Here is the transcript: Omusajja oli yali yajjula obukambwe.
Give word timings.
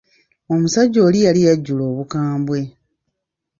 Omusajja 0.53 0.99
oli 1.07 1.19
yali 1.25 1.41
yajjula 1.47 1.83
obukambwe. 1.91 2.59